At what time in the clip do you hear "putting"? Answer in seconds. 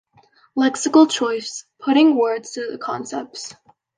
1.77-2.15